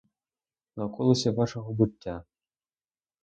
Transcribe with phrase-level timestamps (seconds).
[0.75, 2.23] На околиці вашого буття.